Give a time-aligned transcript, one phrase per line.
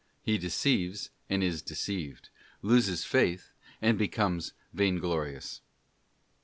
[0.23, 2.29] He deceives and is deceived,
[2.63, 3.51] loses faith,
[3.83, 5.61] and becomes vainglorious.